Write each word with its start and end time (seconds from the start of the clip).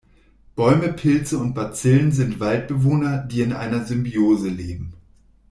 Bäume, 0.55 0.93
Pilze 0.93 1.37
und 1.37 1.53
Bazillen 1.53 2.11
sind 2.11 2.39
Waldbewohner, 2.39 3.19
die 3.19 3.41
in 3.41 3.53
einer 3.53 3.85
Symbiose 3.85 4.49
leben. 4.49 4.95